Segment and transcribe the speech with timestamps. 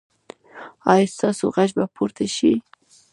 [0.93, 2.53] ایا ستاسو غږ به پورته شي؟